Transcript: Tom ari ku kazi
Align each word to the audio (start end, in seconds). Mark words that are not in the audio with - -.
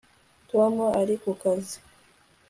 Tom 0.49 0.73
ari 0.99 1.15
ku 1.21 1.31
kazi 1.41 1.77